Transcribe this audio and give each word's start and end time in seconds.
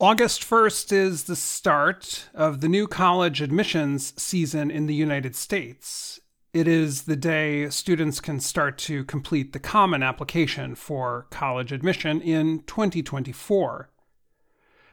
August 0.00 0.48
1st 0.48 0.92
is 0.92 1.24
the 1.24 1.34
start 1.34 2.28
of 2.32 2.60
the 2.60 2.68
new 2.68 2.86
college 2.86 3.42
admissions 3.42 4.14
season 4.16 4.70
in 4.70 4.86
the 4.86 4.94
United 4.94 5.34
States. 5.34 6.20
It 6.52 6.68
is 6.68 7.02
the 7.02 7.16
day 7.16 7.68
students 7.70 8.20
can 8.20 8.38
start 8.38 8.78
to 8.78 9.02
complete 9.06 9.52
the 9.52 9.58
common 9.58 10.04
application 10.04 10.76
for 10.76 11.26
college 11.30 11.72
admission 11.72 12.20
in 12.20 12.60
2024. 12.68 13.90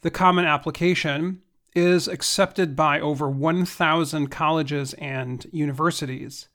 The 0.00 0.10
common 0.10 0.46
application 0.46 1.42
is 1.76 2.08
accepted 2.08 2.74
by 2.74 2.98
over 2.98 3.30
1,000 3.30 4.32
colleges 4.32 4.94
and 4.94 5.46
universities. 5.52 6.48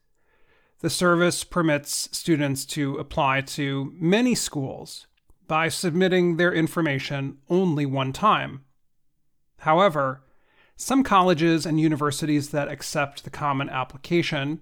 The 0.80 0.90
service 0.90 1.44
permits 1.44 2.10
students 2.14 2.66
to 2.66 2.96
apply 2.96 3.40
to 3.40 3.94
many 3.98 4.34
schools 4.34 5.06
by 5.46 5.68
submitting 5.68 6.36
their 6.36 6.52
information 6.52 7.38
only 7.48 7.86
one 7.86 8.12
time. 8.12 8.64
However, 9.58 10.22
some 10.76 11.04
colleges 11.04 11.66
and 11.66 11.80
universities 11.80 12.50
that 12.50 12.68
accept 12.68 13.24
the 13.24 13.30
common 13.30 13.68
application 13.68 14.60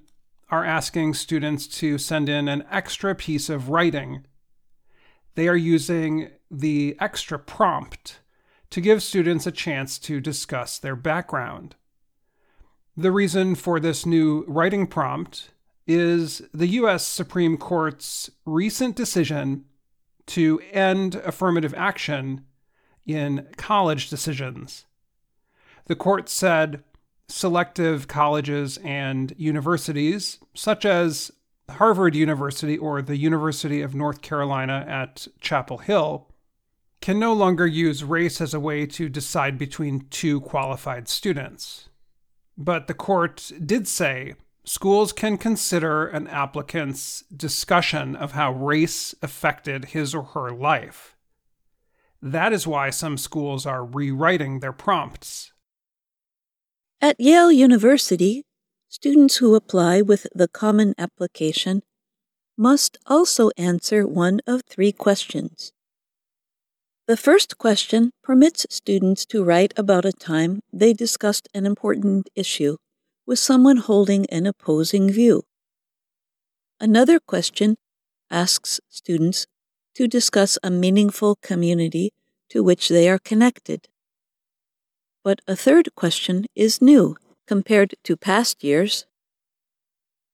are 0.51 0.65
asking 0.65 1.15
students 1.15 1.67
to 1.67 1.97
send 1.97 2.29
in 2.29 2.47
an 2.47 2.65
extra 2.71 3.15
piece 3.15 3.49
of 3.49 3.71
writing. 3.71 4.25
They 5.35 5.49
are 5.49 5.57
using 5.57 6.31
the 6.51 6.95
extra 7.01 7.39
prompt 7.39 8.21
to 8.71 8.81
give 8.81 9.03
students 9.03 9.47
a 9.47 9.53
chance 9.53 9.99
to 10.01 10.21
discuss 10.21 10.79
their 10.79 10.97
background. 10.97 11.77
The 12.97 13.11
reason 13.13 13.55
for 13.55 13.81
this 13.81 14.05
new 14.05 14.45
writing 14.47 14.87
prompt 14.87 15.51
is 15.87 16.43
the 16.53 16.67
U.S. 16.69 17.07
Supreme 17.07 17.57
Court's 17.57 18.31
recent 18.45 18.95
decision 18.95 19.65
to 20.27 20.61
end 20.73 21.17
affirmative 21.17 21.75
action 21.77 22.45
in 23.07 23.47
college 23.57 24.09
decisions. 24.11 24.87
The 25.87 25.97
court 25.97 26.29
said 26.29 26.85
selective 27.29 28.09
colleges 28.09 28.79
and 28.79 29.35
universities, 29.37 30.39
such 30.55 30.85
as 30.85 31.33
Harvard 31.69 32.15
University 32.15 32.77
or 32.77 33.03
the 33.03 33.17
University 33.17 33.81
of 33.81 33.95
North 33.95 34.23
Carolina 34.23 34.85
at 34.89 35.27
Chapel 35.41 35.79
Hill, 35.79 36.29
can 37.01 37.19
no 37.19 37.33
longer 37.33 37.67
use 37.67 38.05
race 38.05 38.41
as 38.41 38.55
a 38.55 38.61
way 38.61 38.87
to 38.87 39.09
decide 39.09 39.59
between 39.59 40.07
two 40.11 40.41
qualified 40.41 41.09
students. 41.09 41.89
But 42.57 42.87
the 42.87 42.95
court 42.95 43.51
did 43.65 43.89
say 43.89 44.35
schools 44.65 45.13
can 45.13 45.37
consider 45.37 46.07
an 46.07 46.27
applicant's 46.29 47.23
discussion 47.35 48.15
of 48.15 48.33
how 48.33 48.53
race 48.53 49.15
affected 49.23 49.87
his 49.87 50.15
or 50.15 50.23
her 50.23 50.51
life. 50.51 51.17
That 52.21 52.53
is 52.53 52.67
why 52.67 52.91
some 52.91 53.19
schools 53.19 53.67
are 53.67 53.85
rewriting 53.85 54.61
their 54.61 54.73
prompts. 54.73 55.53
At 57.01 57.19
Yale 57.19 57.51
University, 57.51 58.45
students 58.89 59.39
who 59.39 59.57
apply 59.57 60.03
with 60.03 60.29
the 60.33 60.47
Common 60.47 60.95
Application 60.97 61.83
must 62.57 62.97
also 63.07 63.51
answer 63.57 64.07
one 64.07 64.39
of 64.47 64.63
three 64.69 64.93
questions. 64.93 65.73
The 67.09 67.17
first 67.17 67.59
question 67.59 68.13
permits 68.23 68.67
students 68.71 69.27
to 69.27 69.43
write 69.43 69.75
about 69.77 70.05
a 70.05 70.13
time 70.13 70.61
they 70.73 70.93
discussed 70.93 71.49
an 71.53 71.67
important 71.67 72.31
issue 72.37 72.77
with 73.27 73.39
someone 73.39 73.79
holding 73.79 74.27
an 74.31 74.47
opposing 74.47 75.11
view. 75.11 75.43
Another 76.81 77.21
question 77.21 77.77
asks 78.31 78.81
students 78.89 79.47
to 79.95 80.09
discuss 80.09 80.59
a 80.63 80.71
meaningful 80.71 81.37
community 81.37 82.13
to 82.49 82.63
which 82.63 82.89
they 82.89 83.09
are 83.09 83.19
connected. 83.19 83.89
But 85.23 85.41
a 85.47 85.55
third 85.55 85.95
question 85.95 86.47
is 86.57 86.83
new 86.83 87.17
compared 87.47 87.95
to 88.05 88.17
past 88.17 88.65
years. 88.65 89.07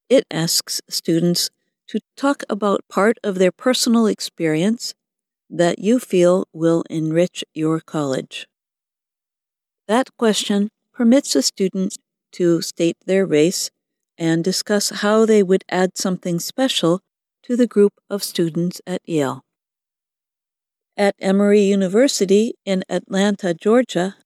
It 0.09 0.25
asks 0.31 0.81
students 0.89 1.51
to 1.89 2.01
talk 2.17 2.43
about 2.49 2.89
part 2.89 3.19
of 3.23 3.37
their 3.39 3.53
personal 3.53 4.07
experience 4.07 4.95
that 5.51 5.79
you 5.79 5.99
feel 5.99 6.47
will 6.53 6.85
enrich 6.89 7.45
your 7.55 7.81
college. 7.81 8.47
That 9.87 10.17
question 10.17 10.71
permits 10.93 11.35
a 11.35 11.43
student 11.43 11.97
to 12.33 12.61
state 12.63 12.97
their 13.07 13.27
race 13.27 13.71
and 14.17 14.43
discuss 14.43 14.91
how 14.91 15.25
they 15.25 15.43
would 15.43 15.65
add 15.69 15.97
something 15.97 16.39
special 16.39 17.01
to 17.43 17.57
the 17.57 17.67
group 17.67 17.95
of 18.11 18.23
students 18.23 18.81
at 18.87 19.01
Yale. 19.05 19.45
At 20.97 21.15
Emory 21.21 21.63
University 21.63 22.55
in 22.65 22.85
Atlanta, 22.89 23.55
Georgia, 23.55 24.17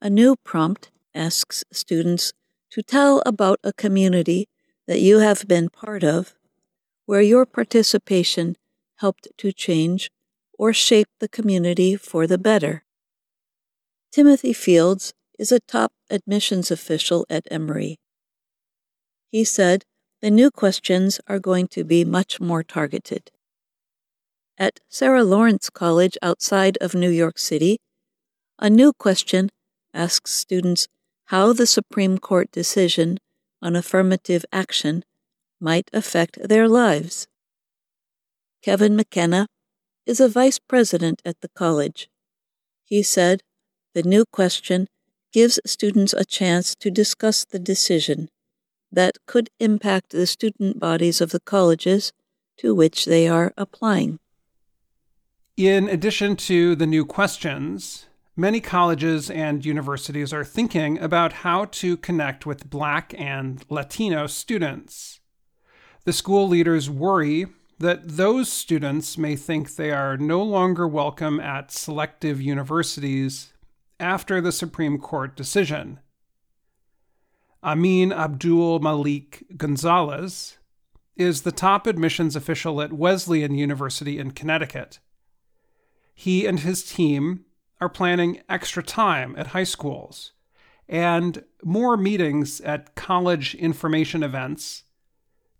a 0.00 0.08
new 0.08 0.36
prompt 0.36 0.90
asks 1.14 1.64
students 1.70 2.32
to 2.70 2.82
tell 2.82 3.22
about 3.26 3.60
a 3.62 3.72
community 3.72 4.48
that 4.86 5.00
you 5.00 5.18
have 5.18 5.46
been 5.46 5.68
part 5.68 6.02
of, 6.02 6.34
where 7.06 7.20
your 7.20 7.46
participation 7.46 8.56
helped 8.96 9.28
to 9.38 9.52
change 9.52 10.10
or 10.58 10.72
shape 10.72 11.08
the 11.20 11.28
community 11.28 11.96
for 11.96 12.26
the 12.26 12.38
better. 12.38 12.84
Timothy 14.12 14.52
Fields 14.52 15.12
is 15.38 15.52
a 15.52 15.60
top 15.60 15.92
admissions 16.10 16.70
official 16.70 17.26
at 17.28 17.46
Emory. 17.50 17.98
He 19.30 19.44
said 19.44 19.84
the 20.20 20.30
new 20.30 20.50
questions 20.50 21.20
are 21.26 21.38
going 21.38 21.68
to 21.68 21.84
be 21.84 22.04
much 22.04 22.40
more 22.40 22.62
targeted. 22.62 23.30
At 24.56 24.80
Sarah 24.88 25.24
Lawrence 25.24 25.68
College 25.70 26.16
outside 26.22 26.78
of 26.80 26.94
New 26.94 27.10
York 27.10 27.38
City, 27.38 27.78
a 28.58 28.70
new 28.70 28.92
question 28.92 29.50
asks 29.92 30.30
students 30.30 30.88
how 31.26 31.52
the 31.52 31.66
Supreme 31.66 32.18
Court 32.18 32.50
decision 32.52 33.18
on 33.60 33.74
affirmative 33.74 34.44
action 34.52 35.04
might 35.60 35.90
affect 35.92 36.38
their 36.48 36.68
lives. 36.68 37.26
Kevin 38.62 38.94
McKenna 38.94 39.48
is 40.06 40.20
a 40.20 40.28
vice 40.28 40.58
president 40.58 41.20
at 41.24 41.40
the 41.40 41.48
college. 41.48 42.08
He 42.84 43.02
said 43.02 43.42
the 43.94 44.02
new 44.02 44.24
question 44.24 44.86
gives 45.34 45.58
students 45.66 46.12
a 46.12 46.24
chance 46.24 46.76
to 46.76 46.92
discuss 46.92 47.44
the 47.44 47.58
decision 47.58 48.28
that 48.92 49.18
could 49.26 49.50
impact 49.58 50.10
the 50.10 50.28
student 50.28 50.78
bodies 50.78 51.20
of 51.20 51.30
the 51.32 51.40
colleges 51.40 52.12
to 52.56 52.72
which 52.72 53.04
they 53.04 53.26
are 53.26 53.52
applying. 53.56 54.20
In 55.56 55.88
addition 55.88 56.36
to 56.36 56.76
the 56.76 56.86
new 56.86 57.04
questions, 57.04 58.06
many 58.36 58.60
colleges 58.60 59.28
and 59.28 59.64
universities 59.64 60.32
are 60.32 60.44
thinking 60.44 61.00
about 61.00 61.32
how 61.32 61.64
to 61.64 61.96
connect 61.96 62.46
with 62.46 62.70
Black 62.70 63.12
and 63.18 63.64
Latino 63.68 64.28
students. 64.28 65.18
The 66.04 66.12
school 66.12 66.46
leaders 66.46 66.88
worry 66.88 67.46
that 67.80 68.06
those 68.16 68.52
students 68.52 69.18
may 69.18 69.34
think 69.34 69.74
they 69.74 69.90
are 69.90 70.16
no 70.16 70.44
longer 70.44 70.86
welcome 70.86 71.40
at 71.40 71.72
selective 71.72 72.40
universities 72.40 73.53
after 73.98 74.40
the 74.40 74.52
Supreme 74.52 74.98
Court 74.98 75.36
decision. 75.36 76.00
Amin 77.62 78.12
Abdul 78.12 78.80
Malik 78.80 79.44
Gonzalez 79.56 80.58
is 81.16 81.42
the 81.42 81.52
top 81.52 81.86
admissions 81.86 82.36
official 82.36 82.82
at 82.82 82.92
Wesleyan 82.92 83.54
University 83.54 84.18
in 84.18 84.32
Connecticut. 84.32 84.98
He 86.14 86.46
and 86.46 86.60
his 86.60 86.84
team 86.84 87.44
are 87.80 87.88
planning 87.88 88.42
extra 88.48 88.82
time 88.82 89.34
at 89.36 89.48
high 89.48 89.64
schools 89.64 90.32
and 90.88 91.44
more 91.62 91.96
meetings 91.96 92.60
at 92.60 92.94
college 92.94 93.54
information 93.54 94.22
events 94.22 94.84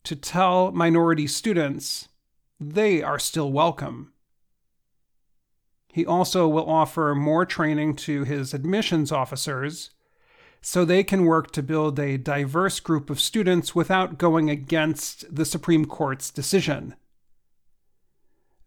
to 0.05 0.15
tell 0.15 0.71
minority 0.73 1.27
students 1.27 2.09
they 2.61 3.03
are 3.03 3.19
still 3.19 3.51
welcome. 3.51 4.13
He 5.95 6.05
also 6.05 6.49
will 6.49 6.69
offer 6.69 7.15
more 7.15 7.47
training 7.47 7.95
to 7.99 8.25
his 8.25 8.53
admissions 8.53 9.13
officers 9.13 9.91
so 10.61 10.85
they 10.85 11.05
can 11.05 11.25
work 11.25 11.53
to 11.53 11.63
build 11.63 12.01
a 12.01 12.19
diverse 12.19 12.81
group 12.81 13.11
of 13.11 13.21
students 13.21 13.77
without 13.77 14.19
going 14.19 14.51
against 14.51 15.33
the 15.33 15.45
Supreme 15.45 15.85
Court's 15.85 16.33
decision. 16.33 16.97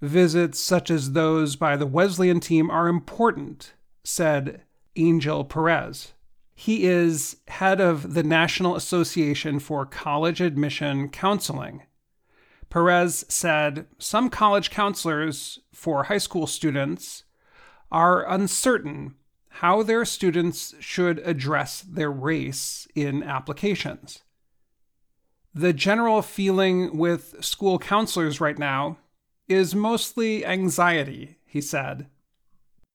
Visits 0.02 0.58
such 0.58 0.90
as 0.90 1.12
those 1.12 1.58
by 1.58 1.76
the 1.76 1.86
Wesleyan 1.86 2.40
team 2.40 2.72
are 2.72 2.88
important, 2.88 3.74
said 4.06 4.62
Angel 4.96 5.44
Perez. 5.44 6.14
He 6.56 6.86
is 6.86 7.36
head 7.50 7.82
of 7.82 8.14
the 8.14 8.24
National 8.24 8.78
Association 8.78 9.60
for 9.60 9.86
College 9.86 10.40
Admission 10.40 11.10
Counseling. 11.10 11.84
Perez 12.70 13.26
said 13.30 13.88
some 13.98 14.30
college 14.30 14.70
counselors 14.70 15.60
for 15.74 16.04
high 16.04 16.18
school 16.18 16.48
students 16.48 17.24
are 17.92 18.30
uncertain 18.30 19.16
how 19.50 19.82
their 19.82 20.06
students 20.06 20.76
should 20.80 21.20
address 21.20 21.82
their 21.82 22.12
race 22.12 22.88
in 22.94 23.24
applications. 23.24 24.20
The 25.54 25.74
general 25.74 26.22
feeling 26.22 26.98
with 26.98 27.44
school 27.44 27.80
counselors 27.80 28.40
right 28.40 28.60
now 28.60 28.98
is 29.48 29.74
mostly 29.74 30.46
anxiety, 30.46 31.40
he 31.46 31.62
said. 31.62 32.08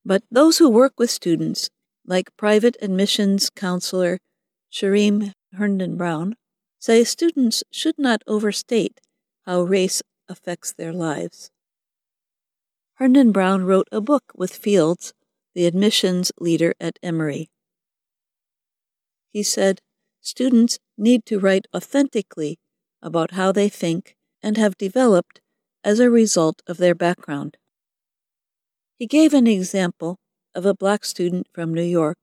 But 0.04 0.22
those 0.30 0.58
who 0.58 0.68
work 0.68 0.92
with 0.98 1.10
students, 1.10 1.70
like 2.06 2.36
private 2.36 2.76
admissions 2.80 3.50
counselor 3.50 4.18
Shereem 4.70 5.32
Herndon 5.54 5.96
Brown, 5.96 6.36
say 6.78 7.02
students 7.04 7.64
should 7.72 7.98
not 7.98 8.22
overstate 8.26 9.00
how 9.46 9.62
race 9.62 10.02
affects 10.28 10.72
their 10.72 10.92
lives. 10.92 11.50
Herndon 12.94 13.32
Brown 13.32 13.64
wrote 13.64 13.88
a 13.90 14.00
book 14.00 14.32
with 14.34 14.54
Fields, 14.54 15.12
the 15.54 15.66
admissions 15.66 16.30
leader 16.38 16.74
at 16.80 16.98
Emory. 17.02 17.50
He 19.30 19.42
said, 19.42 19.80
Students 20.20 20.78
need 20.96 21.26
to 21.26 21.40
write 21.40 21.66
authentically 21.74 22.58
about 23.02 23.32
how 23.32 23.50
they 23.50 23.68
think 23.68 24.16
and 24.42 24.56
have 24.56 24.78
developed 24.78 25.40
as 25.82 25.98
a 25.98 26.10
result 26.10 26.62
of 26.66 26.76
their 26.76 26.94
background. 26.94 27.56
He 28.98 29.06
gave 29.06 29.34
an 29.34 29.48
example 29.48 30.20
of 30.54 30.64
a 30.64 30.74
black 30.74 31.04
student 31.04 31.48
from 31.52 31.74
New 31.74 31.82
York 31.82 32.18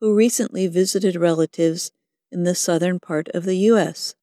who 0.00 0.14
recently 0.14 0.66
visited 0.68 1.16
relatives 1.16 1.90
in 2.32 2.44
the 2.44 2.54
southern 2.54 2.98
part 2.98 3.28
of 3.34 3.44
the 3.44 3.56
U.S. 3.72 4.14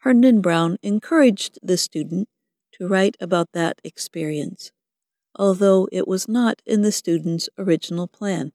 Herndon 0.00 0.40
Brown 0.40 0.78
encouraged 0.82 1.58
the 1.62 1.76
student 1.76 2.28
to 2.72 2.86
write 2.86 3.16
about 3.20 3.48
that 3.52 3.80
experience, 3.82 4.70
although 5.34 5.88
it 5.90 6.06
was 6.06 6.28
not 6.28 6.62
in 6.64 6.82
the 6.82 6.92
student's 6.92 7.48
original 7.58 8.06
plan. 8.06 8.52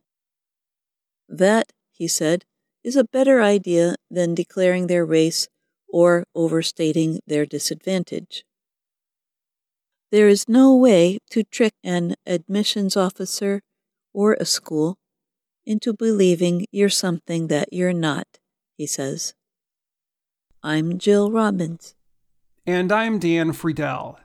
That, 1.28 1.74
he 1.92 2.08
said, 2.08 2.46
is 2.84 2.96
a 2.96 3.04
better 3.04 3.42
idea 3.42 3.96
than 4.10 4.36
declaring 4.36 4.88
their 4.88 5.06
race 5.06 5.48
or 5.88 6.26
overstating 6.34 7.20
their 7.28 7.46
disadvantage. 7.46 8.46
There 10.12 10.28
is 10.28 10.48
no 10.48 10.76
way 10.76 11.20
to 11.32 11.44
trick 11.44 11.74
an 11.84 12.16
admissions 12.26 12.96
officer 12.96 13.62
or 14.14 14.34
a 14.34 14.46
school 14.46 14.98
into 15.66 15.94
believing 15.94 16.68
you're 16.72 16.90
something 16.90 17.48
that 17.48 17.72
you're 17.72 17.94
not, 17.94 18.28
he 18.78 18.86
says. 18.86 19.34
I'm 20.66 20.98
Jill 20.98 21.30
Robbins. 21.30 21.94
And 22.66 22.90
I'm 22.90 23.20
Dan 23.20 23.52
Friedell. 23.52 24.16